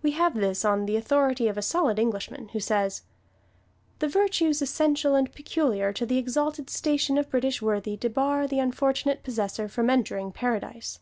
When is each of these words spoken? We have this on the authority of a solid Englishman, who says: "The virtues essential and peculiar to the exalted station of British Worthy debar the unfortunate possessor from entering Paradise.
We 0.00 0.12
have 0.12 0.32
this 0.34 0.64
on 0.64 0.86
the 0.86 0.96
authority 0.96 1.46
of 1.46 1.58
a 1.58 1.60
solid 1.60 1.98
Englishman, 1.98 2.48
who 2.54 2.58
says: 2.58 3.02
"The 3.98 4.08
virtues 4.08 4.62
essential 4.62 5.14
and 5.14 5.30
peculiar 5.30 5.92
to 5.92 6.06
the 6.06 6.16
exalted 6.16 6.70
station 6.70 7.18
of 7.18 7.28
British 7.28 7.60
Worthy 7.60 7.98
debar 7.98 8.46
the 8.46 8.60
unfortunate 8.60 9.22
possessor 9.22 9.68
from 9.68 9.90
entering 9.90 10.32
Paradise. 10.32 11.00